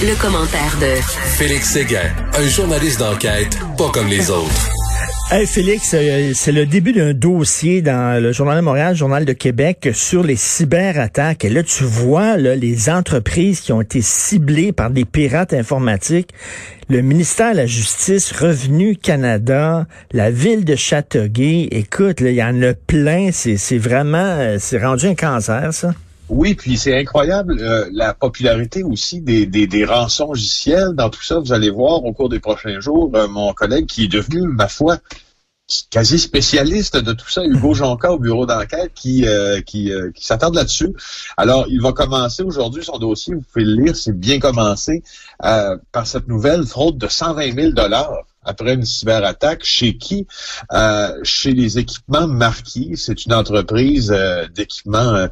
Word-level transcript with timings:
Le, 0.00 0.14
commentaire 0.20 0.76
de 0.80 0.94
Félix 1.36 1.70
Séguin, 1.70 2.10
un 2.34 2.46
journaliste 2.48 3.00
d'enquête 3.00 3.58
pas 3.76 3.90
comme 3.90 4.06
les 4.06 4.30
autres. 4.30 4.70
Hey 5.32 5.44
Félix, 5.44 5.92
euh, 5.92 6.30
c'est 6.34 6.52
le 6.52 6.66
début 6.66 6.92
d'un 6.92 7.14
dossier 7.14 7.82
dans 7.82 8.22
le 8.22 8.30
Journal 8.30 8.58
de 8.58 8.62
Montréal, 8.62 8.94
Journal 8.94 9.24
de 9.24 9.32
Québec 9.32 9.90
sur 9.92 10.22
les 10.22 10.36
cyberattaques. 10.36 11.44
Et 11.44 11.50
là, 11.50 11.64
tu 11.64 11.82
vois 11.82 12.36
là, 12.36 12.54
les 12.54 12.88
entreprises 12.90 13.60
qui 13.60 13.72
ont 13.72 13.80
été 13.80 14.00
ciblées 14.00 14.72
par 14.72 14.90
des 14.90 15.04
pirates 15.04 15.52
informatiques. 15.52 16.30
Le 16.88 17.02
ministère 17.02 17.52
de 17.52 17.56
la 17.56 17.66
Justice, 17.66 18.30
Revenu 18.30 18.94
Canada, 18.94 19.86
la 20.12 20.30
ville 20.30 20.64
de 20.64 20.76
Châteauguay. 20.76 21.68
Écoute, 21.72 22.20
il 22.20 22.34
y 22.34 22.42
en 22.42 22.62
a 22.62 22.72
plein. 22.72 23.30
C'est 23.32 23.78
vraiment, 23.78 24.18
euh, 24.18 24.58
c'est 24.60 24.78
rendu 24.78 25.06
un 25.06 25.16
cancer, 25.16 25.74
ça. 25.74 25.92
Oui, 26.28 26.54
puis 26.54 26.76
c'est 26.76 26.98
incroyable 26.98 27.58
euh, 27.60 27.88
la 27.92 28.14
popularité 28.14 28.82
aussi 28.82 29.20
des, 29.20 29.46
des, 29.46 29.66
des 29.66 29.84
rançons 29.84 30.28
logiciels 30.28 30.92
dans 30.94 31.10
tout 31.10 31.22
ça. 31.22 31.38
Vous 31.38 31.52
allez 31.52 31.70
voir 31.70 32.04
au 32.04 32.12
cours 32.12 32.28
des 32.28 32.40
prochains 32.40 32.80
jours 32.80 33.10
mon 33.28 33.52
collègue 33.52 33.86
qui 33.86 34.04
est 34.04 34.08
devenu, 34.08 34.42
ma 34.42 34.68
foi, 34.68 34.98
quasi 35.90 36.18
spécialiste 36.18 36.96
de 36.96 37.12
tout 37.12 37.28
ça, 37.28 37.44
Hugo 37.44 37.74
Jonca 37.74 38.12
au 38.12 38.18
bureau 38.18 38.46
d'enquête, 38.46 38.92
qui, 38.94 39.26
euh, 39.26 39.60
qui, 39.60 39.92
euh, 39.92 40.10
qui 40.12 40.26
s'attarde 40.26 40.54
là-dessus. 40.54 40.94
Alors, 41.36 41.66
il 41.68 41.80
va 41.80 41.92
commencer 41.92 42.42
aujourd'hui 42.42 42.84
son 42.84 42.98
dossier, 42.98 43.34
vous 43.34 43.42
pouvez 43.52 43.64
le 43.64 43.82
lire, 43.82 43.96
c'est 43.96 44.18
bien 44.18 44.38
commencé, 44.38 45.02
euh, 45.44 45.76
par 45.92 46.06
cette 46.06 46.28
nouvelle 46.28 46.64
fraude 46.64 46.98
de 46.98 47.08
120 47.08 47.54
000 47.54 47.72
dollars 47.72 48.12
après 48.48 48.74
une 48.74 48.84
cyberattaque. 48.84 49.64
Chez 49.64 49.96
qui? 49.96 50.26
Euh, 50.72 51.18
chez 51.22 51.52
les 51.52 51.78
équipements 51.78 52.26
Marquis. 52.26 52.94
C'est 52.96 53.24
une 53.26 53.34
entreprise 53.34 54.10
euh, 54.10 54.46
d'équipements 54.48 55.28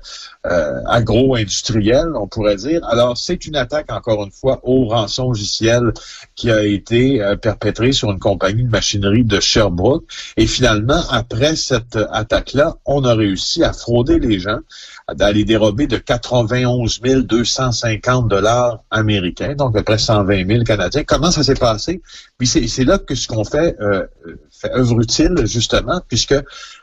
euh, 0.47 0.81
agro-industriels, 0.87 2.13
on 2.15 2.29
pourrait 2.29 2.57
dire. 2.57 2.85
Alors, 2.85 3.17
c'est 3.17 3.47
une 3.47 3.57
attaque, 3.57 3.91
encore 3.91 4.23
une 4.25 4.31
fois, 4.31 4.61
au 4.63 4.87
rançon 4.87 5.29
logiciel 5.29 5.93
qui 6.35 6.51
a 6.51 6.63
été 6.63 7.21
perpétrée 7.43 7.93
sur 7.93 8.11
une 8.13 8.19
compagnie 8.19 8.63
de 8.63 8.71
machinerie 8.71 9.25
de 9.25 9.41
Sherbrooke. 9.41 10.05
Et 10.37 10.47
finalement, 10.47 11.03
après 11.11 11.57
cette 11.57 11.99
attaque-là, 12.13 12.77
on 12.85 13.05
a 13.05 13.15
réussi 13.15 13.65
à 13.65 13.73
frauder 13.73 14.19
les 14.19 14.39
gens 14.39 14.59
d'aller 15.15 15.45
dérober 15.45 15.87
de 15.87 15.99
91 15.99 17.01
250 17.01 18.29
dollars 18.29 18.81
américains, 18.91 19.55
donc 19.55 19.71
à 19.77 19.79
peu 19.79 19.85
près 19.85 19.99
120 19.99 20.47
000 20.47 20.65
canadiens. 20.65 21.05
Comment 21.05 21.31
ça 21.31 21.43
s'est 21.43 21.55
passé? 21.55 22.03
Puis 22.39 22.47
c'est 22.47 22.85
là 22.85 22.99
que 23.07 23.15
ce 23.15 23.29
qu'on 23.29 23.45
fait 23.45 23.77
euh, 23.81 24.07
fait 24.51 24.73
œuvre 24.73 25.01
utile, 25.01 25.47
justement, 25.47 26.01
puisque 26.09 26.35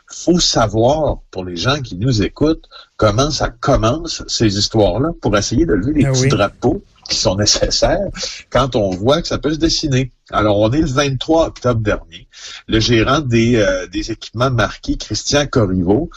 faut 0.07 0.39
savoir, 0.39 1.17
pour 1.31 1.43
les 1.43 1.55
gens 1.55 1.81
qui 1.81 1.95
nous 1.95 2.21
écoutent, 2.21 2.69
comment 2.97 3.31
ça 3.31 3.49
commence, 3.49 4.23
ces 4.27 4.57
histoires-là, 4.57 5.09
pour 5.21 5.35
essayer 5.37 5.65
de 5.65 5.73
lever 5.73 5.93
les 5.93 6.05
ah 6.05 6.11
petits 6.11 6.27
drapeaux 6.27 6.83
qui 7.09 7.17
sont 7.17 7.35
nécessaires 7.35 8.07
quand 8.49 8.75
on 8.75 8.91
voit 8.91 9.21
que 9.21 9.27
ça 9.27 9.37
peut 9.37 9.53
se 9.53 9.59
dessiner. 9.59 10.11
Alors, 10.31 10.59
on 10.59 10.71
est 10.71 10.81
le 10.81 10.87
23 10.87 11.47
octobre 11.47 11.81
dernier. 11.81 12.27
Le 12.67 12.79
gérant 12.79 13.19
des, 13.19 13.57
euh, 13.57 13.87
des 13.87 14.11
équipements 14.11 14.51
marqués, 14.51 14.97
Christian 14.97 15.45
Corriveau, 15.47 16.09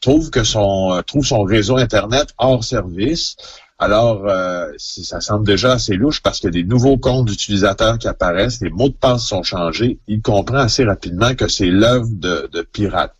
trouve 0.00 0.30
que 0.30 0.44
son 0.44 0.92
euh, 0.92 1.02
trouve 1.02 1.24
son 1.24 1.42
réseau 1.42 1.76
Internet 1.76 2.34
hors 2.38 2.62
service. 2.62 3.36
Alors, 3.80 4.26
euh, 4.26 4.72
ça 4.78 5.20
semble 5.20 5.46
déjà 5.46 5.74
assez 5.74 5.94
louche 5.94 6.20
parce 6.20 6.40
qu'il 6.40 6.48
y 6.48 6.58
a 6.58 6.62
des 6.62 6.68
nouveaux 6.68 6.98
comptes 6.98 7.26
d'utilisateurs 7.26 7.96
qui 7.98 8.08
apparaissent, 8.08 8.60
les 8.60 8.70
mots 8.70 8.88
de 8.88 8.94
passe 8.94 9.24
sont 9.24 9.44
changés. 9.44 10.00
Il 10.08 10.20
comprend 10.20 10.56
assez 10.56 10.82
rapidement 10.82 11.34
que 11.36 11.46
c'est 11.46 11.70
l'œuvre 11.70 12.08
de, 12.10 12.48
de 12.52 12.62
pirates. 12.62 13.14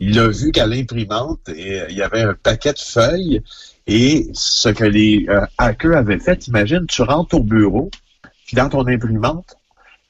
Il 0.00 0.18
a 0.18 0.28
vu 0.28 0.52
qu'à 0.52 0.66
l'imprimante, 0.66 1.40
il 1.48 1.96
y 1.96 2.02
avait 2.02 2.20
un 2.20 2.34
paquet 2.34 2.74
de 2.74 2.78
feuilles 2.78 3.42
et 3.86 4.28
ce 4.34 4.68
que 4.68 4.84
les 4.84 5.26
euh, 5.28 5.46
hackers 5.56 5.96
avaient 5.96 6.18
fait, 6.18 6.46
imagine, 6.46 6.86
tu 6.86 7.02
rentres 7.02 7.34
au 7.34 7.42
bureau, 7.42 7.90
puis 8.46 8.56
dans 8.56 8.68
ton 8.68 8.86
imprimante, 8.86 9.56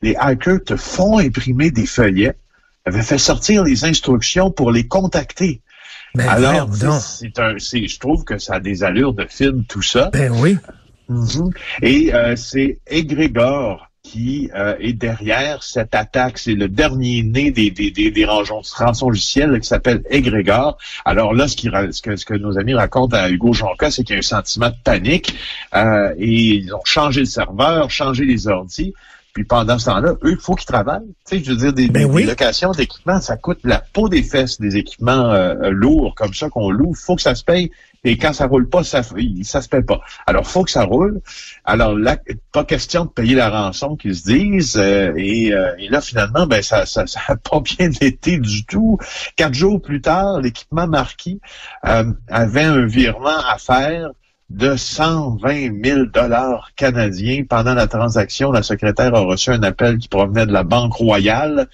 les 0.03 0.17
hackers 0.17 0.65
te 0.65 0.77
font 0.77 1.19
imprimer 1.19 1.71
des 1.71 1.87
feuillets, 1.87 2.37
avaient 2.85 3.03
fait 3.03 3.19
sortir 3.19 3.63
les 3.63 3.85
instructions 3.85 4.51
pour 4.51 4.73
les 4.73 4.87
contacter. 4.89 5.61
Ben, 6.15 6.29
Alors, 6.29 6.69
c'est 7.01 7.39
un, 7.39 7.57
je 7.57 7.99
trouve 7.99 8.25
que 8.25 8.39
ça 8.39 8.55
a 8.55 8.61
des 8.61 8.85
allures 8.85 9.15
de 9.15 9.27
film, 9.27 9.65
tout 9.65 9.83
ça. 9.83 10.11
Ben 10.13 10.33
oui. 10.33 10.59
Mm-hmm. 11.11 11.51
Et 11.83 12.15
euh, 12.15 12.37
c'est 12.37 12.79
Egrégor 12.87 13.89
qui 14.03 14.51
euh, 14.55 14.75
est 14.81 14.93
derrière 14.93 15.63
cette 15.63 15.95
attaque. 15.95 16.39
C'est 16.39 16.55
le 16.55 16.69
dernier 16.69 17.23
né 17.23 17.51
des, 17.51 17.71
des, 17.71 17.91
des, 17.91 18.11
des 18.11 18.25
rançons 18.25 19.09
logicielles 19.09 19.59
qui 19.61 19.69
s'appelle 19.69 20.03
Egrégor. 20.11 20.77
Alors 21.05 21.35
là, 21.35 21.49
ce, 21.49 21.57
qui, 21.57 21.71
ce, 21.93 22.03
que, 22.03 22.17
ce 22.17 22.25
que 22.25 22.35
nos 22.35 22.59
amis 22.59 22.75
racontent 22.75 23.17
à 23.17 23.31
Hugo 23.31 23.53
Jonca, 23.53 23.91
c'est 23.91 24.03
qu'il 24.03 24.15
y 24.15 24.17
a 24.17 24.19
un 24.19 24.23
sentiment 24.23 24.71
de 24.71 24.77
panique 24.83 25.35
euh, 25.75 26.13
et 26.19 26.57
ils 26.57 26.75
ont 26.75 26.85
changé 26.85 27.21
le 27.21 27.27
serveur, 27.27 27.91
changé 27.91 28.25
les 28.25 28.49
ordis. 28.49 28.93
Puis 29.33 29.45
pendant 29.45 29.79
ce 29.79 29.87
temps-là, 29.87 30.13
eux, 30.25 30.33
il 30.33 30.37
faut 30.37 30.55
qu'ils 30.55 30.67
travaillent. 30.67 31.01
Tu 31.27 31.39
sais, 31.39 31.45
je 31.45 31.53
veux 31.53 31.57
dire, 31.57 31.73
des, 31.73 31.89
ben 31.89 32.07
locations 32.07 32.73
d'équipements, 32.73 33.21
ça 33.21 33.39
coûte 33.39 33.61
la 33.65 33.79
peau 33.79 34.11
des 34.11 34.23
fesses, 34.23 34.61
des 34.61 34.77
équipements 34.77 35.31
euh, 35.31 35.71
lourds 35.71 36.15
comme 36.15 36.35
ça 36.35 36.51
qu'on 36.51 36.71
loue. 36.71 36.93
Il 36.95 37.03
faut 37.03 37.17
que 37.17 37.23
ça 37.23 37.35
se 37.35 37.43
paye. 37.43 37.71
Et 38.05 38.19
quand 38.19 38.35
ça 38.35 38.47
roule 38.47 38.69
pas, 38.69 38.85
ça 38.85 39.03
ça 39.03 39.63
se 39.63 39.69
paye 39.69 39.83
pas. 39.83 40.01
Alors, 40.27 40.47
faut 40.47 40.65
que 40.65 40.71
ça 40.71 40.85
roule. 40.85 41.21
Alors 41.65 41.97
là, 41.97 42.19
pas 42.53 42.65
question 42.65 43.07
de 43.07 43.11
payer 43.11 43.35
la 43.35 43.49
rançon 43.49 43.97
qu'ils 43.97 44.17
se 44.17 44.25
disent. 44.25 44.77
Euh, 44.77 45.15
et, 45.17 45.55
euh, 45.55 45.73
et, 45.79 45.89
là, 45.89 46.03
finalement, 46.03 46.47
ben 46.47 46.63
ça, 46.63 46.85
ça, 46.85 47.07
ça 47.07 47.21
a 47.29 47.37
pas 47.37 47.61
bien 47.79 47.91
été 48.03 48.39
du 48.39 48.67
tout. 48.67 48.99
Quatre 49.37 49.55
jours 49.55 49.81
plus 49.81 50.03
tard, 50.03 50.43
l'équipement 50.43 50.87
marquis 50.87 51.41
avait 51.83 52.65
un 52.65 52.87
virement 52.87 53.39
à 53.49 53.57
faire 53.57 54.11
de 54.53 54.77
120 54.77 55.83
000 55.83 56.05
dollars 56.07 56.73
canadiens. 56.77 57.45
Pendant 57.49 57.75
la 57.75 57.87
transaction, 57.87 58.53
la 58.53 58.63
secrétaire 58.63 59.15
a 59.15 59.21
reçu 59.21 59.51
un 59.51 59.63
appel 59.63 59.97
qui 59.99 60.09
provenait 60.09 60.47
de 60.47 60.53
la 60.53 60.63
Banque 60.63 60.93
Royale 60.93 61.69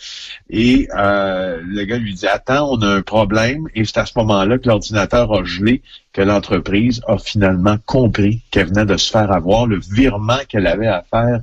et 0.48 0.88
euh, 0.96 1.60
le 1.64 1.84
gars 1.84 1.98
lui 1.98 2.14
dit 2.14 2.26
Attends, 2.26 2.70
on 2.70 2.80
a 2.82 2.86
un 2.86 3.02
problème. 3.02 3.66
Et 3.74 3.84
c'est 3.84 3.98
à 3.98 4.06
ce 4.06 4.12
moment-là 4.16 4.58
que 4.58 4.68
l'ordinateur 4.68 5.32
a 5.32 5.42
gelé, 5.44 5.82
que 6.12 6.22
l'entreprise 6.22 7.02
a 7.08 7.18
finalement 7.18 7.78
compris 7.84 8.42
qu'elle 8.50 8.68
venait 8.68 8.86
de 8.86 8.96
se 8.96 9.10
faire 9.10 9.32
avoir. 9.32 9.66
Le 9.66 9.80
virement 9.80 10.38
qu'elle 10.48 10.66
avait 10.66 10.86
à 10.86 11.04
faire 11.10 11.40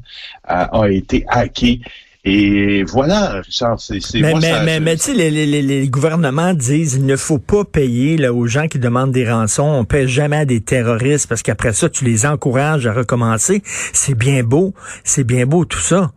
euh, 0.49 0.83
a 0.83 0.89
été 0.89 1.25
hacké 1.27 1.81
et 2.27 2.83
voilà, 2.83 3.41
Richard, 3.41 3.79
c'est... 3.79 3.99
Mais, 4.15 4.33
mais, 4.41 4.79
mais, 4.79 4.95
tu 4.95 5.03
sais, 5.03 5.13
les, 5.13 5.29
les, 5.29 5.61
les, 5.61 5.87
gouvernements 5.87 6.55
disent 6.55 6.95
il 6.95 7.05
ne 7.05 7.15
faut 7.17 7.37
pas 7.37 7.63
payer 7.65 8.17
là, 8.17 8.33
aux 8.33 8.47
gens 8.47 8.67
qui 8.67 8.79
demandent 8.79 9.11
des 9.11 9.29
rançons. 9.29 9.61
On 9.61 9.85
paie 9.85 10.07
jamais 10.07 10.37
à 10.37 10.45
des 10.45 10.59
terroristes 10.59 11.27
parce 11.27 11.43
qu'après 11.43 11.71
ça, 11.73 11.87
tu 11.87 12.03
les 12.03 12.25
encourages 12.25 12.87
à 12.87 12.93
recommencer. 12.93 13.61
C'est 13.93 14.15
bien 14.15 14.41
beau, 14.41 14.73
c'est 15.03 15.23
bien 15.23 15.45
beau 15.45 15.65
tout 15.65 15.79
ça. 15.79 16.13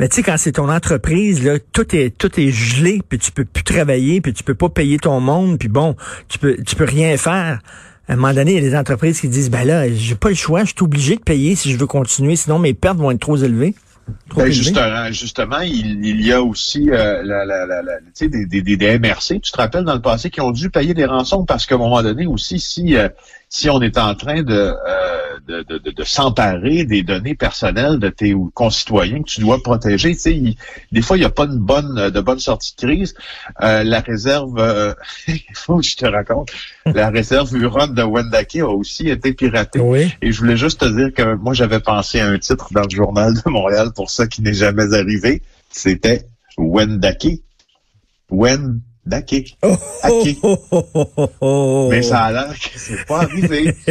Mais 0.00 0.08
tu 0.08 0.16
sais, 0.16 0.22
quand 0.24 0.36
c'est 0.36 0.52
ton 0.52 0.68
entreprise, 0.68 1.44
là, 1.44 1.58
tout 1.72 1.94
est 1.94 2.10
tout 2.10 2.40
est 2.40 2.50
gelé, 2.50 3.00
puis 3.08 3.20
tu 3.20 3.30
peux 3.30 3.44
plus 3.44 3.62
travailler, 3.62 4.20
puis 4.20 4.32
tu 4.32 4.42
peux 4.42 4.56
pas 4.56 4.68
payer 4.68 4.98
ton 4.98 5.20
monde, 5.20 5.60
puis 5.60 5.68
bon, 5.68 5.94
tu 6.26 6.40
peux 6.40 6.56
tu 6.66 6.74
peux 6.74 6.86
rien 6.86 7.16
faire. 7.16 7.60
À 8.08 8.14
un 8.14 8.16
moment 8.16 8.34
donné, 8.34 8.50
il 8.50 8.64
y 8.64 8.66
a 8.66 8.68
des 8.68 8.76
entreprises 8.76 9.20
qui 9.20 9.28
disent 9.28 9.48
ben 9.50 9.64
là, 9.64 9.88
j'ai 9.92 10.16
pas 10.16 10.30
le 10.30 10.34
choix, 10.34 10.64
je 10.64 10.70
suis 10.70 10.82
obligé 10.82 11.14
de 11.14 11.20
payer 11.20 11.54
si 11.54 11.70
je 11.70 11.78
veux 11.78 11.86
continuer, 11.86 12.34
sinon 12.34 12.58
mes 12.58 12.74
pertes 12.74 12.98
vont 12.98 13.12
être 13.12 13.20
trop 13.20 13.36
élevées. 13.36 13.76
Ben, 14.34 14.50
justement, 14.50 15.10
justement, 15.10 15.60
il, 15.60 16.04
il, 16.04 16.24
y 16.24 16.32
a 16.32 16.42
aussi 16.42 16.90
euh, 16.90 17.22
la, 17.22 17.44
la, 17.44 17.66
la, 17.66 17.82
des, 18.18 18.46
des, 18.46 18.76
des, 18.76 18.98
MRC, 18.98 19.40
tu 19.40 19.52
te 19.52 19.56
rappelles 19.56 19.84
dans 19.84 19.94
le 19.94 20.00
passé, 20.00 20.30
qui 20.30 20.40
ont 20.40 20.52
dû 20.52 20.70
payer 20.70 20.94
des 20.94 21.04
rançons 21.04 21.44
parce 21.44 21.66
qu'à 21.66 21.74
un 21.74 21.78
moment 21.78 22.02
donné 22.02 22.26
aussi, 22.26 22.58
si 22.58 22.96
euh, 22.96 23.08
si 23.48 23.68
on 23.68 23.82
est 23.82 23.98
en 23.98 24.14
train 24.14 24.42
de, 24.42 24.54
euh, 24.54 24.74
de, 25.46 25.62
de, 25.62 25.90
de, 25.90 26.04
s'emparer 26.04 26.84
des 26.84 27.02
données 27.02 27.34
personnelles 27.34 27.98
de 27.98 28.08
tes 28.08 28.34
concitoyens 28.54 29.22
que 29.22 29.28
tu 29.28 29.40
dois 29.40 29.62
protéger, 29.62 30.12
tu 30.14 30.20
sais, 30.20 30.56
des 30.92 31.02
fois, 31.02 31.16
il 31.16 31.20
n'y 31.20 31.26
a 31.26 31.30
pas 31.30 31.44
une 31.44 31.58
bonne, 31.58 32.10
de 32.10 32.20
bonne 32.20 32.38
sortie 32.38 32.74
de 32.76 32.86
crise. 32.86 33.14
Euh, 33.62 33.82
la 33.84 34.00
réserve, 34.00 34.58
euh, 34.58 34.94
il 35.28 35.40
faut 35.54 35.78
que 35.78 35.84
je 35.84 35.96
te 35.96 36.06
raconte, 36.06 36.50
la 36.86 37.10
réserve 37.10 37.54
Huron 37.56 37.88
de 37.88 38.02
Wendake 38.02 38.56
a 38.56 38.68
aussi 38.68 39.08
été 39.08 39.32
piratée. 39.32 40.12
Et 40.22 40.32
je 40.32 40.38
voulais 40.38 40.56
juste 40.56 40.80
te 40.80 40.86
dire 40.86 41.12
que 41.12 41.34
moi, 41.36 41.54
j'avais 41.54 41.80
pensé 41.80 42.20
à 42.20 42.28
un 42.28 42.38
titre 42.38 42.68
dans 42.72 42.82
le 42.82 42.90
journal 42.90 43.34
de 43.34 43.50
Montréal 43.50 43.90
pour 43.94 44.10
ça 44.10 44.26
qui 44.26 44.42
n'est 44.42 44.54
jamais 44.54 44.94
arrivé. 44.94 45.42
C'était 45.70 46.26
Wendake. 46.56 47.42
Wen 48.30 48.80
Oh, 49.62 49.76
oh, 50.08 50.24
oh, 50.42 50.58
oh, 50.70 51.10
oh, 51.16 51.28
oh. 51.40 51.88
Mais 51.90 52.02
ça 52.02 52.20
a 52.20 52.32
l'air 52.32 52.54
que 52.54 52.78
c'est 52.78 53.04
pas 53.06 53.22
arrivé. 53.22 53.74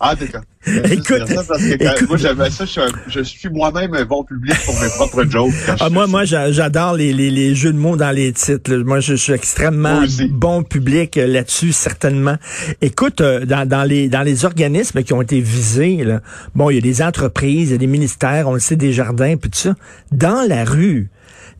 Ah, 0.00 0.14
vais 0.14 0.26
juste 0.26 0.92
Écoute, 0.92 1.26
dire 1.26 1.38
ça 1.40 1.44
parce 1.48 1.60
que 1.60 1.76
quand- 1.76 1.92
écoute. 1.96 2.08
moi, 2.08 2.18
j'avais 2.18 2.50
ça, 2.50 2.64
je 2.64 2.70
suis, 2.70 2.80
un- 2.80 2.92
je 3.08 3.20
suis 3.20 3.48
moi-même 3.48 3.94
un 3.94 4.04
bon 4.04 4.22
public 4.22 4.54
pour 4.64 4.80
mes 4.80 4.88
propres 4.90 5.24
jokes. 5.28 5.52
Ah, 5.80 5.90
moi, 5.90 6.06
moi, 6.06 6.24
j'a- 6.24 6.52
j'adore 6.52 6.94
les, 6.94 7.12
les, 7.12 7.32
les 7.32 7.56
jeux 7.56 7.72
de 7.72 7.78
mots 7.78 7.96
dans 7.96 8.12
les 8.12 8.32
titres. 8.32 8.70
là. 8.72 8.84
Moi, 8.84 9.00
je, 9.00 9.14
suis 9.14 9.32
extrêmement 9.32 10.02
bon 10.30 10.62
public 10.62 11.16
euh, 11.16 11.26
là-dessus, 11.26 11.72
certainement. 11.72 12.36
Écoute, 12.80 13.20
euh, 13.22 13.44
dans, 13.44 13.66
dans 13.68 13.82
les 13.82 14.08
dans 14.08 14.22
les 14.22 14.44
organismes 14.44 15.02
qui 15.02 15.12
ont 15.12 15.22
été 15.22 15.40
visés, 15.40 16.04
là, 16.04 16.20
bon, 16.54 16.70
il 16.70 16.76
y 16.76 16.78
a 16.78 16.82
des 16.82 17.02
entreprises, 17.02 17.70
il 17.70 17.72
y 17.72 17.74
a 17.74 17.78
des 17.78 17.88
ministères, 17.88 18.46
on 18.48 18.54
le 18.54 18.60
sait, 18.60 18.76
des 18.76 18.92
jardins, 18.92 19.36
puis 19.36 19.50
tout 19.50 19.58
ça. 19.58 19.74
Dans 20.12 20.46
la 20.48 20.64
rue, 20.64 21.10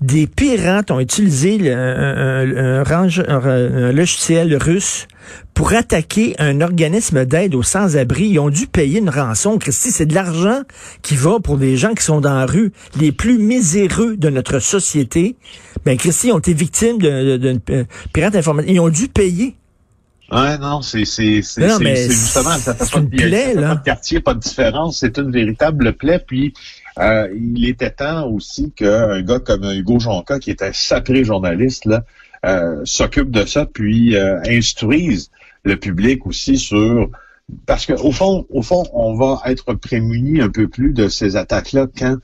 des 0.00 0.26
pirates 0.26 0.90
ont 0.90 1.00
utilisé 1.00 1.58
le- 1.58 1.72
un, 1.74 2.56
un- 2.56 2.80
un 2.80 2.82
range- 2.84 3.24
un- 3.26 3.40
un 3.44 3.92
logiciel 3.92 4.56
russe 4.56 5.08
pour 5.54 5.72
attaquer 5.72 6.36
un 6.38 6.60
organisme 6.60 7.24
d'aide 7.24 7.54
aux 7.56 7.64
sans-abri. 7.64 8.28
Ils 8.28 8.38
ont 8.38 8.48
dû 8.50 8.66
payer 8.68 9.00
une 9.00 9.10
rançon. 9.10 9.58
Christy, 9.58 9.90
c'est 9.90 10.06
de 10.06 10.14
l'argent 10.14 10.62
qui 11.02 11.16
va 11.16 11.40
pour 11.40 11.58
des 11.58 11.76
gens 11.76 11.94
qui 11.94 12.04
sont 12.04 12.20
dans 12.20 12.34
la 12.34 12.46
rue, 12.46 12.72
les 13.00 13.10
plus 13.10 13.38
miséreux 13.38 14.16
de 14.16 14.30
notre 14.30 14.60
société. 14.60 15.36
Ben, 15.84 15.96
Christy, 15.96 16.28
ils 16.28 16.32
ont 16.32 16.38
été 16.38 16.54
victimes 16.54 16.98
d'une 16.98 17.60
euh, 17.70 17.84
pirate 18.12 18.36
informatique. 18.36 18.70
Ils 18.72 18.80
ont 18.80 18.88
dû 18.88 19.08
payer. 19.08 19.56
Ouais, 20.30 20.58
non, 20.58 20.82
c'est 20.82 21.06
c'est 21.06 21.40
c'est 21.40 21.66
justement 22.10 22.50
ça 22.58 22.74
fait 22.74 22.90
pas 22.92 23.00
de 23.00 23.06
plaie, 23.06 23.44
ça 23.46 23.48
fait 23.52 23.54
là. 23.54 23.68
pas 23.70 23.74
de 23.76 23.82
quartier, 23.82 24.20
pas 24.20 24.34
de 24.34 24.40
différence, 24.40 24.98
c'est 25.00 25.16
une 25.16 25.32
véritable 25.32 25.94
plaie. 25.94 26.22
Puis 26.24 26.52
euh, 26.98 27.28
il 27.34 27.68
était 27.68 27.90
temps 27.90 28.28
aussi 28.28 28.72
qu'un 28.72 29.22
gars 29.22 29.38
comme 29.40 29.64
Hugo 29.64 29.98
Jonca, 29.98 30.38
qui 30.38 30.50
est 30.50 30.62
un 30.62 30.72
sacré 30.72 31.24
journaliste, 31.24 31.84
là, 31.84 32.04
euh, 32.44 32.80
s'occupe 32.84 33.30
de 33.30 33.44
ça, 33.44 33.66
puis 33.66 34.16
euh, 34.16 34.40
instruise 34.46 35.30
le 35.64 35.76
public 35.76 36.26
aussi 36.26 36.56
sur 36.56 37.10
parce 37.66 37.86
que 37.86 37.94
au 37.94 38.12
fond, 38.12 38.46
au 38.50 38.62
fond, 38.62 38.84
on 38.92 39.14
va 39.14 39.40
être 39.46 39.72
prémuni 39.74 40.40
un 40.40 40.50
peu 40.50 40.68
plus 40.68 40.92
de 40.92 41.08
ces 41.08 41.36
attaques-là 41.36 41.86
quand 41.96 42.18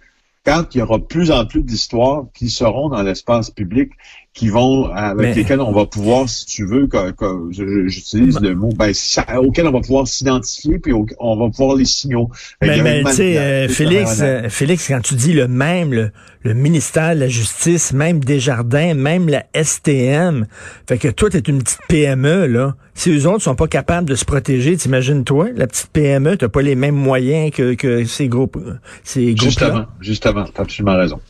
quand 0.44 0.74
il 0.74 0.78
y 0.78 0.82
aura 0.82 0.98
plus 0.98 1.30
en 1.30 1.46
plus 1.46 1.62
d'histoires 1.62 2.26
qui 2.34 2.50
seront 2.50 2.90
dans 2.90 3.02
l'espace 3.02 3.50
public, 3.50 3.92
qui 4.34 4.48
vont 4.48 4.86
avec 4.92 5.28
Mais- 5.28 5.34
lesquelles 5.34 5.60
on 5.60 5.70
va 5.70 5.86
pouvoir, 5.86 6.28
si 6.28 6.44
tu 6.44 6.66
veux, 6.66 6.88
que, 6.88 7.12
que- 7.12 7.86
j'utilise 7.86 8.40
le 8.40 8.56
mot, 8.56 8.70
ben, 8.76 8.92
auxquelles 9.38 9.68
on 9.68 9.70
va 9.70 9.80
pouvoir 9.80 10.08
s'identifier, 10.08 10.80
puis 10.80 10.92
au- 10.92 11.06
on 11.20 11.36
va 11.36 11.48
pouvoir 11.50 11.76
les 11.76 11.84
signaux. 11.84 12.28
Mais, 12.60 12.82
mais 12.82 13.04
tu 13.04 13.12
sais, 13.12 13.38
euh, 13.38 13.68
Félix, 13.68 14.18
euh, 14.22 14.48
Félix, 14.48 14.88
quand 14.88 15.00
tu 15.00 15.14
dis 15.14 15.32
le 15.34 15.46
même, 15.46 15.92
le, 15.94 16.10
le 16.42 16.52
ministère 16.52 17.14
de 17.14 17.20
la 17.20 17.28
Justice, 17.28 17.92
même 17.92 18.24
Desjardins, 18.24 18.94
même 18.94 19.28
la 19.28 19.44
STM, 19.54 20.46
fait 20.88 20.98
que 20.98 21.08
toi, 21.08 21.30
tu 21.30 21.36
es 21.36 21.40
une 21.40 21.62
petite 21.62 21.78
PME, 21.88 22.46
là. 22.48 22.74
Si 22.94 23.10
eux 23.10 23.28
autres 23.28 23.42
sont 23.42 23.54
pas 23.54 23.68
capables 23.68 24.08
de 24.08 24.14
se 24.16 24.24
protéger, 24.24 24.76
t'imagines-toi, 24.76 25.50
la 25.54 25.66
petite 25.68 25.90
PME, 25.92 26.36
t'as 26.36 26.48
pas 26.48 26.62
les 26.62 26.74
mêmes 26.74 26.94
moyens 26.96 27.52
que, 27.52 27.74
que 27.74 28.04
ces 28.04 28.26
groupes, 28.28 28.58
ces 29.04 29.34
groupes-là. 29.34 29.44
Justement, 29.48 29.84
justement, 30.00 30.44
t'as 30.52 30.62
absolument 30.62 30.96
raison. 30.96 31.20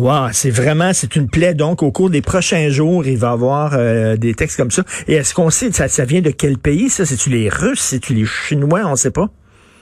Wow, 0.00 0.28
c'est 0.32 0.48
vraiment, 0.48 0.94
c'est 0.94 1.14
une 1.14 1.28
plaie. 1.28 1.52
Donc, 1.52 1.82
au 1.82 1.92
cours 1.92 2.08
des 2.08 2.22
prochains 2.22 2.70
jours, 2.70 3.04
il 3.04 3.18
va 3.18 3.28
y 3.28 3.32
avoir 3.32 3.74
euh, 3.74 4.16
des 4.16 4.32
textes 4.32 4.56
comme 4.56 4.70
ça. 4.70 4.82
Et 5.06 5.12
est-ce 5.16 5.34
qu'on 5.34 5.50
sait, 5.50 5.70
ça, 5.72 5.88
ça 5.88 6.06
vient 6.06 6.22
de 6.22 6.30
quel 6.30 6.56
pays, 6.56 6.88
ça? 6.88 7.04
C'est-tu 7.04 7.28
les 7.28 7.50
Russes? 7.50 7.82
C'est-tu 7.82 8.14
les 8.14 8.24
Chinois? 8.24 8.80
On 8.86 8.96
sait 8.96 9.10
pas. 9.10 9.28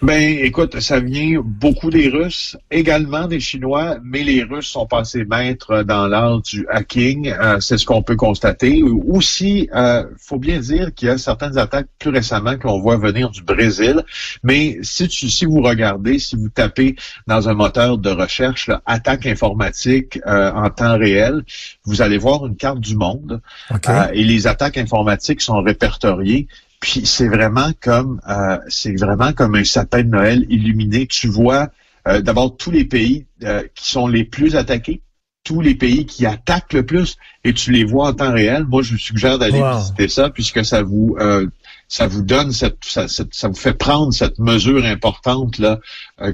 Ben, 0.00 0.38
écoute, 0.38 0.78
ça 0.78 1.00
vient 1.00 1.40
beaucoup 1.42 1.90
des 1.90 2.08
Russes, 2.08 2.56
également 2.70 3.26
des 3.26 3.40
Chinois, 3.40 3.96
mais 4.04 4.22
les 4.22 4.44
Russes 4.44 4.68
sont 4.68 4.86
passés 4.86 5.24
maîtres 5.24 5.82
dans 5.82 6.06
l'art 6.06 6.40
du 6.40 6.64
hacking. 6.70 7.28
Euh, 7.28 7.58
c'est 7.58 7.78
ce 7.78 7.84
qu'on 7.84 8.02
peut 8.02 8.14
constater. 8.14 8.84
Aussi, 8.84 9.68
euh, 9.74 10.04
faut 10.16 10.38
bien 10.38 10.60
dire 10.60 10.94
qu'il 10.94 11.08
y 11.08 11.10
a 11.10 11.18
certaines 11.18 11.58
attaques 11.58 11.88
plus 11.98 12.10
récemment 12.10 12.56
qu'on 12.56 12.78
voit 12.78 12.96
venir 12.96 13.30
du 13.30 13.42
Brésil. 13.42 14.04
Mais 14.44 14.78
si 14.82 15.08
tu, 15.08 15.28
si 15.28 15.44
vous 15.46 15.62
regardez, 15.62 16.20
si 16.20 16.36
vous 16.36 16.48
tapez 16.48 16.94
dans 17.26 17.48
un 17.48 17.54
moteur 17.54 17.98
de 17.98 18.10
recherche, 18.10 18.68
là, 18.68 18.80
attaque 18.86 19.26
informatique 19.26 20.20
euh, 20.28 20.52
en 20.52 20.70
temps 20.70 20.96
réel, 20.96 21.42
vous 21.84 22.02
allez 22.02 22.18
voir 22.18 22.46
une 22.46 22.56
carte 22.56 22.78
du 22.78 22.94
monde. 22.94 23.40
OK. 23.74 23.88
Euh, 23.88 24.06
et 24.12 24.22
les 24.22 24.46
attaques 24.46 24.78
informatiques 24.78 25.40
sont 25.40 25.60
répertoriées. 25.60 26.46
Puis 26.80 27.06
c'est 27.06 27.28
vraiment 27.28 27.70
comme 27.80 28.20
euh, 28.28 28.58
c'est 28.68 28.94
vraiment 28.94 29.32
comme 29.32 29.54
un 29.56 29.64
sapin 29.64 30.02
de 30.02 30.08
Noël 30.08 30.46
illuminé. 30.48 31.06
Tu 31.06 31.26
vois 31.28 31.68
euh, 32.06 32.20
d'abord 32.20 32.56
tous 32.56 32.70
les 32.70 32.84
pays 32.84 33.26
euh, 33.42 33.62
qui 33.74 33.90
sont 33.90 34.06
les 34.06 34.24
plus 34.24 34.54
attaqués, 34.56 35.02
tous 35.44 35.60
les 35.60 35.74
pays 35.74 36.06
qui 36.06 36.24
attaquent 36.24 36.72
le 36.72 36.86
plus, 36.86 37.16
et 37.44 37.52
tu 37.52 37.72
les 37.72 37.84
vois 37.84 38.08
en 38.08 38.12
temps 38.14 38.32
réel. 38.32 38.64
Moi, 38.64 38.82
je 38.82 38.92
vous 38.92 38.98
suggère 38.98 39.38
d'aller 39.38 39.60
Wow. 39.60 39.78
visiter 39.78 40.08
ça 40.08 40.30
puisque 40.30 40.64
ça 40.64 40.82
vous 40.82 41.16
euh, 41.18 41.46
ça 41.88 42.06
vous 42.06 42.22
donne 42.22 42.52
cette 42.52 42.78
ça, 42.84 43.08
cette- 43.08 43.34
ça 43.34 43.48
vous 43.48 43.54
fait 43.56 43.72
prendre 43.74 44.12
cette 44.12 44.38
mesure 44.38 44.84
importante 44.84 45.58
là 45.58 45.80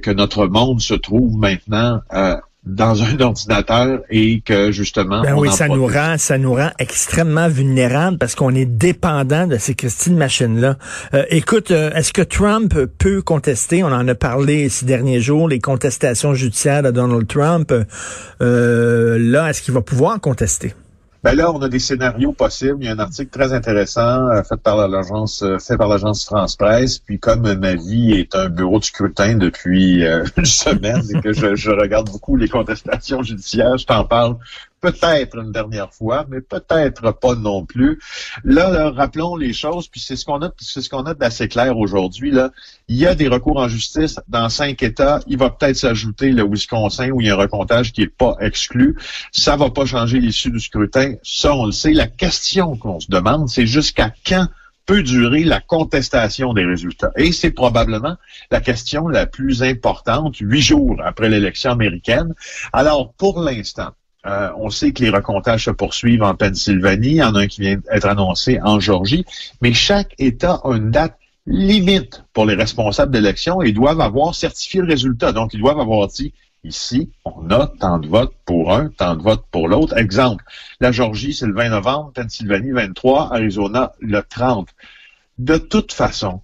que 0.03 0.11
notre 0.11 0.47
monde 0.47 0.81
se 0.81 0.95
trouve 0.95 1.37
maintenant 1.39 2.01
euh, 2.13 2.37
dans 2.67 3.03
un 3.03 3.21
ordinateur 3.21 4.01
et 4.11 4.41
que 4.41 4.73
justement 4.73 5.23
Ben 5.23 5.35
on 5.35 5.41
oui, 5.41 5.51
ça 5.51 5.69
nous 5.69 5.87
rend, 5.87 6.17
ça 6.19 6.39
nous 6.39 6.55
rend 6.55 6.71
extrêmement 6.79 7.49
vulnérables 7.49 8.19
parce 8.19 8.35
qu'on 8.35 8.55
est 8.55 8.65
dépendant 8.67 9.47
de 9.47 9.59
ces 9.59 9.75
Christine 9.75 10.17
machines-là. 10.17 10.77
Euh, 11.13 11.25
écoute, 11.31 11.71
euh, 11.71 11.91
est-ce 11.93 12.13
que 12.13 12.23
Trump 12.23 12.75
peut 12.99 13.23
contester? 13.23 13.83
On 13.83 13.89
en 13.89 14.07
a 14.09 14.15
parlé 14.15 14.69
ces 14.69 14.87
derniers 14.87 15.21
jours, 15.21 15.49
les 15.49 15.61
contestations 15.61 16.35
judiciaires 16.35 16.83
de 16.83 16.91
Donald 16.91 17.27
Trump. 17.27 17.73
Euh, 18.41 19.19
là, 19.19 19.51
est-ce 19.51 19.63
qu'il 19.63 19.75
va 19.75 19.83
pouvoir 19.83 20.21
contester? 20.21 20.75
Ben 21.25 21.35
là, 21.37 21.51
on 21.51 21.63
a 21.63 21.71
des 21.71 21.79
scénarios 21.79 22.33
possibles. 22.33 22.77
Il 22.81 22.85
y 22.85 22.89
a 22.89 22.93
un 22.93 22.99
article 22.99 23.31
très 23.31 23.55
intéressant 23.55 24.29
euh, 24.29 24.43
fait 24.43 24.59
par 24.59 24.87
l'agence 24.87 25.43
euh, 25.43 25.59
fait 25.59 25.79
par 25.79 25.89
l'agence 25.89 26.27
France 26.27 26.55
Presse. 26.55 26.99
Puis 26.99 27.19
comme 27.19 27.51
ma 27.55 27.75
vie 27.77 28.13
est 28.13 28.35
un 28.35 28.51
bureau 28.51 28.79
de 28.79 28.85
scrutin 28.85 29.37
depuis 29.37 30.05
euh, 30.05 30.27
une 30.37 30.45
semaine 30.45 31.03
et 31.09 31.23
que 31.23 31.33
je, 31.33 31.55
je 31.55 31.71
regarde 31.71 32.11
beaucoup 32.11 32.37
les 32.37 32.51
contestations 32.51 33.23
judiciaires, 33.23 33.79
je 33.79 33.87
t'en 33.87 34.05
parle 34.05 34.37
peut-être 34.93 35.39
une 35.39 35.53
dernière 35.53 35.93
fois, 35.93 36.27
mais 36.29 36.41
peut-être 36.41 37.13
pas 37.13 37.35
non 37.35 37.65
plus. 37.65 37.99
Là, 38.45 38.91
rappelons 38.91 39.37
les 39.37 39.53
choses, 39.53 39.89
puis 39.89 40.01
c'est 40.01 40.17
ce 40.17 40.25
qu'on 40.25 40.43
a, 40.43 40.51
c'est 40.59 40.83
ce 40.83 40.91
qu'on 40.91 41.05
a 41.05 41.15
d'assez 41.15 41.49
clair 41.49 41.79
aujourd'hui. 41.79 42.31
Là, 42.31 42.51
il 42.89 42.97
y 42.97 43.07
a 43.07 43.15
des 43.15 43.29
recours 43.29 43.57
en 43.57 43.69
justice 43.69 44.21
dans 44.29 44.49
cinq 44.49 44.83
États. 44.83 45.21
Il 45.27 45.39
va 45.39 45.51
peut-être 45.51 45.77
s'ajouter 45.77 46.33
le 46.33 46.45
Wisconsin 46.45 47.11
où 47.11 47.21
il 47.21 47.29
y 47.29 47.31
a 47.31 47.35
un 47.35 47.39
recomptage 47.39 47.93
qui 47.93 48.03
est 48.03 48.15
pas 48.15 48.37
exclu. 48.41 48.97
Ça 49.33 49.57
va 49.57 49.71
pas 49.71 49.87
changer 49.87 50.21
l'issue 50.21 50.51
du 50.51 50.61
scrutin. 50.61 51.15
Ça, 51.23 51.55
on 51.55 51.67
le 51.67 51.73
sait. 51.73 51.93
La 51.93 52.07
question 52.07 52.77
qu'on 52.77 53.01
se 53.01 53.11
demande, 53.11 53.49
c'est 53.49 53.67
jusqu'à 53.67 54.13
quand 54.27 54.49
peut 54.87 55.03
durer 55.03 55.45
la 55.45 55.61
contestation 55.61 56.53
des 56.53 56.65
résultats? 56.65 57.11
Et 57.17 57.33
c'est 57.33 57.51
probablement 57.51 58.17
la 58.51 58.61
question 58.61 59.09
la 59.09 59.27
plus 59.27 59.63
importante, 59.63 60.37
huit 60.39 60.63
jours 60.63 60.97
après 61.05 61.29
l'élection 61.29 61.71
américaine. 61.71 62.35
Alors, 62.73 63.13
pour 63.15 63.41
l'instant, 63.41 63.91
euh, 64.27 64.51
on 64.57 64.71
sait 64.71 64.93
que 64.93 65.03
les 65.03 65.11
recomptages 65.11 65.67
se 65.67 65.71
poursuivent 65.71 66.23
en 66.23 66.35
Pennsylvanie. 66.35 67.09
Il 67.09 67.17
y 67.17 67.23
en 67.23 67.35
a 67.35 67.41
un 67.41 67.47
qui 67.47 67.61
vient 67.61 67.77
d'être 67.77 68.07
annoncé 68.07 68.59
en 68.63 68.81
Georgie. 68.81 69.25
Mais 69.61 69.73
chaque 69.73 70.15
État 70.19 70.61
a 70.65 70.75
une 70.77 70.91
date 70.91 71.19
limite 71.47 72.25
pour 72.33 72.47
les 72.47 72.55
responsables 72.55 73.13
d'élection 73.13 73.61
et 73.61 73.73
doivent 73.73 74.01
avoir 74.01 74.35
certifié 74.35 74.81
le 74.81 74.87
résultat. 74.87 75.33
Donc, 75.33 75.53
ils 75.53 75.61
doivent 75.61 75.81
avoir 75.81 76.09
dit, 76.09 76.33
ici, 76.65 77.11
on 77.27 77.51
a 77.51 77.67
tant 77.67 77.99
de 77.99 78.09
votes 78.09 78.35
pour 78.47 78.73
un, 78.73 78.89
tant 78.89 79.15
de 79.15 79.23
votes 79.23 79.45
pour 79.51 79.69
l'autre. 79.69 79.97
Exemple, 79.99 80.45
la 80.81 80.91
Georgie, 80.91 81.35
c'est 81.35 81.47
le 81.47 81.55
20 81.55 81.69
novembre, 81.69 82.13
Pennsylvanie, 82.15 82.71
23, 82.71 83.35
Arizona, 83.35 83.93
le 84.01 84.23
30. 84.23 84.69
De 85.37 85.59
toute 85.59 85.93
façon, 85.93 86.41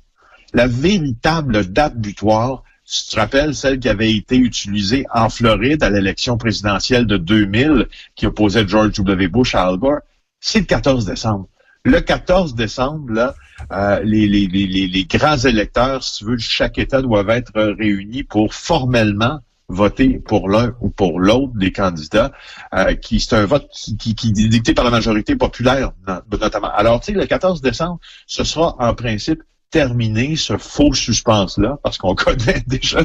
la 0.53 0.67
véritable 0.67 1.65
date 1.67 1.97
butoir, 1.97 2.65
tu 2.91 3.15
te 3.15 3.21
rappelles 3.21 3.55
celle 3.55 3.79
qui 3.79 3.89
avait 3.89 4.13
été 4.13 4.37
utilisée 4.37 5.07
en 5.15 5.29
Floride 5.29 5.83
à 5.85 5.91
l'élection 5.91 6.37
présidentielle 6.37 7.07
de 7.07 7.17
2000 7.17 7.87
qui 8.17 8.27
opposait 8.27 8.67
George 8.67 8.93
W. 8.93 9.29
Bush 9.29 9.55
à 9.55 9.67
Al 9.67 9.77
Gore, 9.77 10.01
c'est 10.41 10.61
le 10.61 10.65
14 10.67 11.05
décembre. 11.05 11.49
Le 11.85 12.01
14 12.01 12.55
décembre, 12.55 13.13
là, 13.13 13.35
euh, 13.73 14.01
les, 14.03 15.07
grands 15.09 15.39
électeurs, 15.39 16.03
si 16.03 16.19
tu 16.19 16.25
veux, 16.25 16.39
chaque 16.39 16.79
État 16.79 17.01
doivent 17.01 17.31
être 17.31 17.53
réunis 17.79 18.25
pour 18.25 18.53
formellement 18.53 19.41
voter 19.69 20.19
pour 20.19 20.49
l'un 20.49 20.75
ou 20.81 20.91
pour 20.91 21.21
l'autre 21.21 21.53
des 21.55 21.71
candidats, 21.71 22.33
euh, 22.75 22.95
qui 22.95 23.21
c'est 23.21 23.37
un 23.37 23.47
vote 23.47 23.69
qui, 23.73 23.97
qui, 23.97 24.29
est 24.29 24.49
dicté 24.49 24.75
par 24.75 24.85
la 24.85 24.91
majorité 24.91 25.37
populaire, 25.37 25.93
no- 26.09 26.39
notamment. 26.39 26.73
Alors, 26.73 27.01
tu 27.01 27.13
sais, 27.13 27.19
le 27.19 27.25
14 27.25 27.61
décembre, 27.61 28.01
ce 28.27 28.43
sera 28.43 28.75
en 28.81 28.95
principe 28.95 29.43
terminé 29.71 30.37
ce 30.37 30.57
faux 30.57 30.93
suspense-là, 30.95 31.79
parce 31.83 31.99
qu'on 31.99 32.15
connaît 32.27 32.63
déjà 32.67 33.01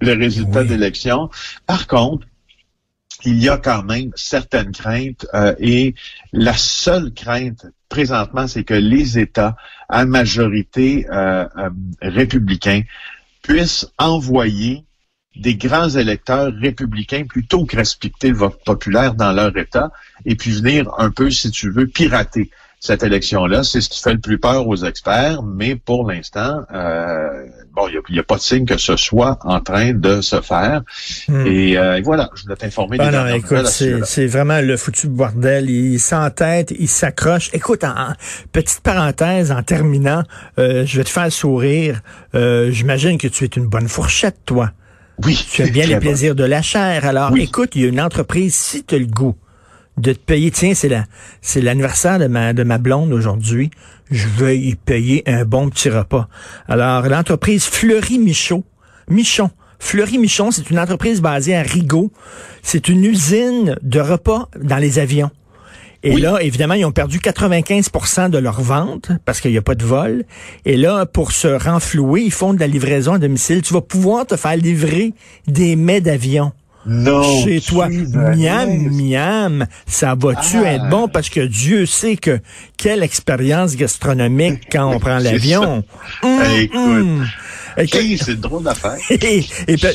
le 0.00 0.12
résultat 0.12 0.62
Oui. 0.62 0.68
d'élection. 0.68 1.30
Par 1.66 1.86
contre, 1.86 2.26
il 3.24 3.42
y 3.42 3.48
a 3.48 3.58
quand 3.58 3.82
même 3.82 4.10
certaines 4.14 4.72
craintes 4.72 5.26
euh, 5.34 5.54
et 5.58 5.94
la 6.32 6.54
seule 6.54 7.12
crainte 7.12 7.66
présentement, 7.88 8.46
c'est 8.46 8.64
que 8.64 8.74
les 8.74 9.18
États 9.18 9.56
à 9.88 10.06
majorité 10.06 11.06
euh, 11.10 11.46
euh, 11.58 11.70
républicain 12.00 12.82
puissent 13.42 13.86
envoyer 13.98 14.84
des 15.36 15.54
grands 15.54 15.88
électeurs 15.90 16.52
républicains 16.60 17.24
plutôt 17.24 17.64
que 17.64 17.76
respecter 17.76 18.28
le 18.30 18.36
vote 18.36 18.60
populaire 18.64 19.14
dans 19.14 19.32
leur 19.32 19.56
État 19.56 19.90
et 20.24 20.34
puis 20.34 20.52
venir 20.52 20.90
un 20.98 21.10
peu, 21.10 21.30
si 21.30 21.50
tu 21.50 21.70
veux, 21.70 21.86
pirater 21.86 22.50
cette 22.80 23.02
élection-là. 23.02 23.62
C'est 23.62 23.82
ce 23.82 23.90
qui 23.90 24.00
fait 24.00 24.14
le 24.14 24.18
plus 24.18 24.38
peur 24.38 24.66
aux 24.66 24.76
experts, 24.76 25.42
mais 25.42 25.76
pour 25.76 26.10
l'instant, 26.10 26.62
euh, 26.74 27.44
bon, 27.74 27.88
il 27.88 28.00
n'y 28.14 28.18
a, 28.18 28.22
pas 28.22 28.36
de 28.36 28.40
signe 28.40 28.64
que 28.64 28.78
ce 28.78 28.96
soit 28.96 29.38
en 29.44 29.60
train 29.60 29.92
de 29.92 30.22
se 30.22 30.40
faire. 30.40 30.82
Hmm. 31.28 31.46
Euh, 31.46 31.96
et, 31.96 32.02
voilà, 32.02 32.30
je 32.34 32.42
voulais 32.42 32.56
t'informer 32.56 32.96
ah 32.98 33.10
non, 33.10 33.26
écoute, 33.26 33.66
c'est 33.66 34.26
vraiment 34.26 34.62
le 34.62 34.78
foutu 34.78 35.08
bordel. 35.08 35.68
Il 35.68 36.00
s'entête, 36.00 36.72
il 36.76 36.88
s'accroche. 36.88 37.50
Écoute, 37.52 37.84
en, 37.84 38.14
petite 38.50 38.80
parenthèse, 38.80 39.52
en 39.52 39.62
terminant, 39.62 40.22
euh, 40.58 40.86
je 40.86 40.96
vais 40.96 41.04
te 41.04 41.10
faire 41.10 41.30
sourire. 41.30 42.00
J'imagine 42.32 43.18
que 43.18 43.28
tu 43.28 43.44
es 43.44 43.48
une 43.48 43.66
bonne 43.66 43.88
fourchette, 43.88 44.38
toi. 44.46 44.70
Oui. 45.22 45.38
Tu 45.52 45.62
aimes 45.62 45.70
bien 45.70 45.86
les 45.86 45.98
plaisirs 45.98 46.34
de 46.34 46.44
la 46.44 46.62
chair. 46.62 47.04
Alors, 47.04 47.36
écoute, 47.36 47.72
il 47.74 47.82
y 47.82 47.84
a 47.84 47.88
une 47.88 48.00
entreprise, 48.00 48.54
si 48.54 48.84
tu 48.84 48.94
as 48.94 48.98
le 48.98 49.04
goût, 49.04 49.36
de 49.96 50.12
te 50.12 50.18
payer. 50.18 50.50
Tiens, 50.50 50.74
c'est 50.74 50.88
la, 50.88 51.04
c'est 51.40 51.60
l'anniversaire 51.60 52.18
de 52.18 52.26
ma, 52.26 52.52
de 52.52 52.62
ma 52.62 52.78
blonde 52.78 53.12
aujourd'hui. 53.12 53.70
Je 54.10 54.26
veux 54.26 54.54
y 54.54 54.74
payer 54.74 55.22
un 55.26 55.44
bon 55.44 55.68
petit 55.70 55.88
repas. 55.88 56.28
Alors, 56.68 57.08
l'entreprise 57.08 57.64
Fleury 57.64 58.18
Michaud, 58.18 58.64
Michon. 59.08 59.50
Fleury 59.78 60.18
Michon, 60.18 60.50
c'est 60.50 60.70
une 60.70 60.78
entreprise 60.78 61.20
basée 61.20 61.56
à 61.56 61.62
Rigaud. 61.62 62.12
C'est 62.62 62.88
une 62.88 63.04
usine 63.04 63.76
de 63.82 64.00
repas 64.00 64.48
dans 64.60 64.76
les 64.76 64.98
avions. 64.98 65.30
Et 66.02 66.16
là, 66.16 66.38
évidemment, 66.40 66.74
ils 66.74 66.84
ont 66.86 66.92
perdu 66.92 67.18
95% 67.18 68.30
de 68.30 68.38
leurs 68.38 68.62
ventes 68.62 69.12
parce 69.26 69.40
qu'il 69.40 69.50
n'y 69.50 69.58
a 69.58 69.62
pas 69.62 69.74
de 69.74 69.84
vol. 69.84 70.24
Et 70.64 70.76
là, 70.76 71.04
pour 71.04 71.32
se 71.32 71.48
renflouer, 71.48 72.22
ils 72.22 72.32
font 72.32 72.54
de 72.54 72.60
la 72.60 72.66
livraison 72.66 73.14
à 73.14 73.18
domicile. 73.18 73.60
Tu 73.60 73.74
vas 73.74 73.82
pouvoir 73.82 74.26
te 74.26 74.36
faire 74.36 74.56
livrer 74.56 75.12
des 75.46 75.76
mets 75.76 76.00
d'avion. 76.00 76.52
Non, 76.86 77.44
chez 77.44 77.60
toi. 77.60 77.88
Miam, 77.88 78.88
miam. 78.90 79.66
Ça 79.86 80.14
va-tu 80.18 80.58
ah. 80.64 80.72
être 80.72 80.88
bon? 80.88 81.08
Parce 81.08 81.28
que 81.28 81.40
Dieu 81.40 81.84
sait 81.86 82.16
que 82.16 82.40
quelle 82.76 83.02
expérience 83.02 83.76
gastronomique 83.76 84.68
quand 84.72 84.94
on 84.94 84.98
prend 84.98 85.18
l'avion. 85.18 85.84
Hum, 86.22 86.40
Écoute. 86.58 87.28
Hum 87.78 87.86
c'est 88.20 88.40
drôle 88.40 88.62
d'affaire. 88.62 88.96
et, 89.10 89.44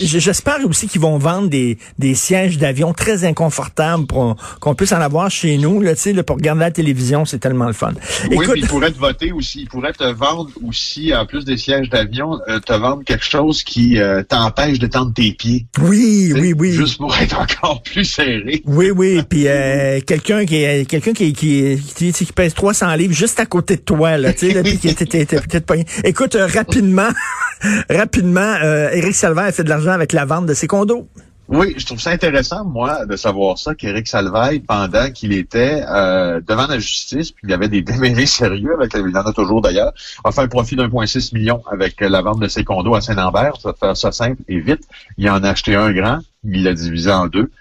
j'espère 0.02 0.60
aussi 0.66 0.88
qu'ils 0.88 1.02
vont 1.02 1.18
vendre 1.18 1.50
des, 1.50 1.78
des 2.00 2.16
sièges 2.16 2.58
d'avion 2.58 2.94
très 2.94 3.24
inconfortables 3.24 4.06
pour 4.06 4.36
qu'on 4.60 4.76
puisse 4.76 4.92
en 4.92 5.02
avoir 5.02 5.30
chez 5.30 5.58
nous, 5.58 5.82
là, 5.82 5.94
là, 6.06 6.24
pour 6.24 6.38
regarder 6.38 6.62
la 6.62 6.72
télévision, 6.72 7.26
c'est 7.26 7.40
tellement 7.40 7.68
le 7.68 7.74
fun. 7.74 7.94
Oui, 8.32 8.46
puis 8.52 8.62
ils 8.62 8.68
pourraient 8.68 8.92
te 8.92 9.00
voter 9.00 9.32
aussi, 9.32 9.62
ils 9.62 9.68
pourraient 9.68 9.94
te 9.94 10.04
vendre 10.04 10.50
aussi, 10.68 11.14
en 11.14 11.26
plus 11.26 11.46
des 11.46 11.58
sièges 11.58 11.90
d'avion, 11.90 12.40
euh, 12.48 12.60
te 12.60 12.74
vendre 12.74 13.04
quelque 13.04 13.26
chose 13.26 13.64
qui 13.64 14.00
euh, 14.00 14.24
t'empêche 14.24 14.80
de 14.80 14.88
tendre 14.88 15.14
tes 15.14 15.32
pieds. 15.34 15.66
Oui, 15.82 16.34
oui, 16.36 16.54
oui. 16.58 16.72
Juste 16.74 16.98
pour 16.98 17.16
être 17.18 17.40
encore 17.40 17.82
plus 17.84 18.06
serré. 18.06 18.62
Oui, 18.66 18.92
oui, 18.92 19.22
puis 19.28 19.48
euh, 19.48 20.00
quelqu'un 20.06 20.46
qui 20.46 20.86
quelqu'un 20.86 21.14
qui, 21.14 21.34
qui, 21.34 21.78
qui, 21.96 22.14
qui, 22.14 22.26
pèse 22.34 22.54
300 22.54 22.96
livres 22.96 23.14
juste 23.14 23.40
à 23.40 23.46
côté 23.46 23.78
de 23.78 23.82
toi, 23.82 24.18
là, 24.18 24.34
tu 24.34 24.52
sais, 24.52 24.64
puis 24.64 24.78
qui 24.78 24.90
était 24.90 25.26
peut-être 25.26 25.66
pas... 25.66 25.76
Écoute, 26.04 26.38
rapidement, 26.40 27.10
Rapidement, 27.90 28.56
euh, 28.64 28.90
Éric 28.92 29.24
a 29.24 29.52
fait 29.52 29.64
de 29.64 29.70
l'argent 29.70 29.92
avec 29.92 30.14
la 30.14 30.26
vente 30.26 30.46
de 30.46 30.54
ses 30.54 30.68
condos. 30.68 31.08
Oui, 31.48 31.76
je 31.78 31.86
trouve 31.86 32.00
ça 32.00 32.10
intéressant, 32.10 32.66
moi, 32.66 33.06
de 33.06 33.16
savoir 33.16 33.60
ça, 33.60 33.76
qu'Éric 33.76 34.08
Salvaille, 34.08 34.62
pendant 34.62 35.12
qu'il 35.12 35.32
était 35.32 35.84
euh, 35.88 36.42
devant 36.42 36.66
la 36.66 36.80
justice, 36.80 37.32
puis 37.32 37.44
il 37.48 37.54
avait 37.54 37.70
des 37.70 37.84
démêlés 37.84 38.26
sérieux, 38.26 38.74
avec 38.74 38.94
il 38.96 39.16
en 39.16 39.22
a 39.22 39.32
toujours 39.32 39.62
d'ailleurs, 39.62 39.94
a 40.24 40.32
fait 40.32 40.42
un 40.42 40.48
profit 40.48 40.76
d'1,6 40.76 41.36
million 41.36 41.62
avec 41.72 42.02
la 42.02 42.22
vente 42.24 42.40
de 42.40 42.48
ses 42.48 42.64
condos 42.64 42.96
à 42.96 43.02
Saint-Lambert. 43.02 43.58
Ça 43.62 43.74
faire 43.80 43.96
ça 43.96 44.12
simple 44.12 44.42
et 44.48 44.60
vite. 44.60 44.88
Il 45.18 45.30
en 45.30 45.44
a 45.44 45.50
acheté 45.50 45.76
un 45.76 45.92
grand, 45.92 46.20
il 46.44 46.64
l'a 46.64 46.74
divisé 46.74 47.12
en 47.12 47.28
deux. 47.28 47.52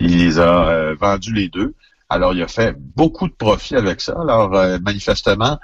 Il 0.00 0.18
les 0.18 0.38
a 0.38 0.68
euh, 0.68 0.96
vendus 0.98 1.34
les 1.34 1.48
deux. 1.48 1.74
Alors, 2.14 2.32
il 2.32 2.40
a 2.42 2.46
fait 2.46 2.76
beaucoup 2.78 3.26
de 3.26 3.32
profit 3.32 3.74
avec 3.74 4.00
ça. 4.00 4.12
Alors, 4.12 4.54
euh, 4.54 4.78
manifestement, 4.80 5.58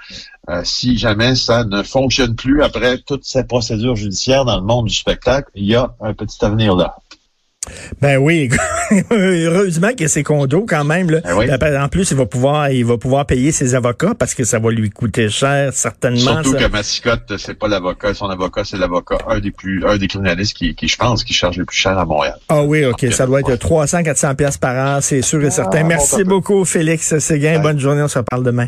euh, 0.49 0.61
si 0.65 0.97
jamais 0.97 1.35
ça 1.35 1.63
ne 1.63 1.81
fonctionne 1.81 2.35
plus 2.35 2.61
après 2.61 2.97
toute 2.97 3.23
cette 3.23 3.47
procédure 3.47 3.95
judiciaire 3.95 4.43
dans 4.43 4.57
le 4.57 4.65
monde 4.65 4.87
du 4.87 4.93
spectacle, 4.93 5.49
il 5.55 5.63
y 5.63 5.75
a 5.75 5.95
un 6.01 6.13
petit 6.13 6.43
avenir 6.43 6.75
là. 6.75 6.97
Ben 7.99 8.17
oui, 8.17 8.49
heureusement 9.11 9.89
qu'il 9.89 10.01
y 10.01 10.05
a 10.05 10.07
ses 10.07 10.23
condos 10.23 10.65
quand 10.67 10.83
même. 10.83 11.11
Là. 11.11 11.21
Ben 11.57 11.81
en 11.81 11.87
plus, 11.87 12.11
il 12.11 12.17
va 12.17 12.25
pouvoir, 12.25 12.69
il 12.69 12.85
va 12.85 12.97
pouvoir 12.97 13.25
payer 13.25 13.51
ses 13.51 13.75
avocats 13.75 14.13
parce 14.17 14.33
que 14.33 14.43
ça 14.43 14.59
va 14.59 14.71
lui 14.71 14.89
coûter 14.89 15.29
cher 15.29 15.71
certainement. 15.73 16.43
Surtout 16.43 16.53
que 16.53 16.67
Massicotte, 16.67 17.37
c'est 17.37 17.57
pas 17.57 17.67
l'avocat, 17.67 18.13
son 18.13 18.29
avocat, 18.29 18.63
c'est 18.63 18.77
l'avocat, 18.77 19.17
un 19.27 19.39
des 19.39 19.51
plus, 19.51 19.85
un 19.85 19.97
des 19.97 20.07
criminalistes 20.07 20.55
qui, 20.55 20.75
qui, 20.75 20.87
je 20.87 20.97
pense, 20.97 21.23
qui 21.23 21.33
charge 21.33 21.57
le 21.57 21.65
plus 21.65 21.77
cher 21.77 21.97
à 21.97 22.05
Montréal. 22.05 22.37
Ah 22.49 22.63
oui, 22.63 22.85
ok, 22.85 23.05
ça 23.11 23.25
doit 23.25 23.41
être 23.41 23.55
300, 23.55 24.03
400 24.03 24.35
pièces 24.35 24.57
par 24.57 24.97
an, 24.97 25.01
c'est 25.01 25.21
sûr 25.21 25.43
et 25.43 25.51
certain. 25.51 25.79
Ah, 25.81 25.83
Merci 25.83 26.23
beaucoup, 26.23 26.65
Félix 26.65 27.17
Séguin. 27.19 27.59
Bonne 27.59 27.79
journée, 27.79 28.01
on 28.01 28.07
se 28.07 28.19
reparle 28.19 28.43
demain. 28.43 28.67